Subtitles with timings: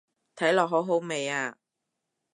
[0.35, 1.55] 睇落好好味啊